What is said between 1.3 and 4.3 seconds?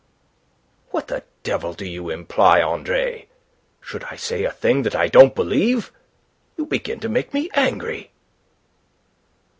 devil do you imply, Andre? Should I